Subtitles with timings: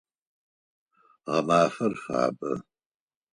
[1.25, 2.51] Гъэмафэр фабэ.